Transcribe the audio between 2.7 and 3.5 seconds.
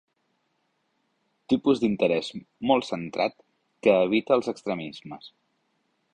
molt centrat,